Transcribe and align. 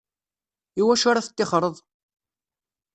I 0.79 0.81
wacu 0.87 1.07
ara 1.09 1.25
teṭṭixxreḍ? 1.25 1.75